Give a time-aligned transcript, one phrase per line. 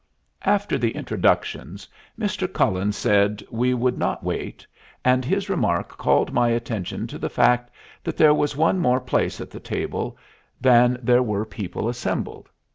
[0.45, 1.87] After the introductions,
[2.19, 2.51] Mr.
[2.51, 4.65] Cullen said we would not wait,
[5.05, 7.69] and his remark called my attention to the fact
[8.03, 10.17] that there was one more place at the table
[10.59, 12.49] than there were people assembled.